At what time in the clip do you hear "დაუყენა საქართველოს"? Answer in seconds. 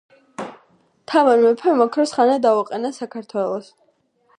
2.49-3.75